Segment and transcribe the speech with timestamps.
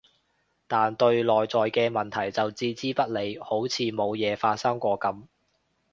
[0.67, 5.27] 但對內在嘅問題就置之不理，好似冇嘢發生過噉